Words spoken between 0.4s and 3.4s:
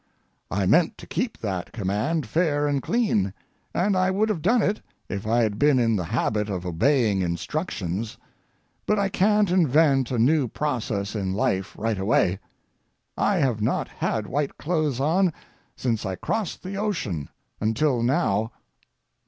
I meant to keep that command fair and clean,